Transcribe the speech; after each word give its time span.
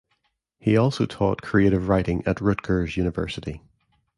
He 0.57 0.75
also 0.77 1.05
taught 1.05 1.43
creative 1.43 1.87
writing 1.87 2.23
at 2.25 2.41
Rutgers 2.41 2.97
University. 2.97 3.61